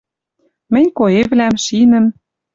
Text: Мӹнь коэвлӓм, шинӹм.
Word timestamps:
Мӹнь 0.73 0.91
коэвлӓм, 0.97 1.55
шинӹм. 1.65 2.05